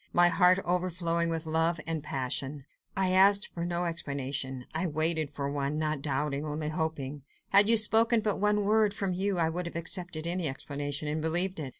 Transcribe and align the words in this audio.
My 0.13 0.29
heart 0.29 0.57
overflowing 0.65 1.29
with 1.29 1.45
love 1.45 1.79
and 1.85 2.01
passion, 2.01 2.65
I 2.97 3.11
asked 3.11 3.53
for 3.53 3.63
no 3.63 3.85
explanation—I 3.85 4.87
waited 4.87 5.29
for 5.29 5.47
one, 5.51 5.77
not 5.77 6.01
doubting—only 6.01 6.69
hoping. 6.69 7.21
Had 7.49 7.69
you 7.69 7.77
spoken 7.77 8.21
but 8.21 8.37
one 8.39 8.65
word, 8.65 8.95
from 8.95 9.13
you 9.13 9.37
I 9.37 9.49
would 9.49 9.67
have 9.67 9.75
accepted 9.75 10.25
any 10.25 10.47
explanation 10.47 11.07
and 11.07 11.21
believed 11.21 11.59
it. 11.59 11.69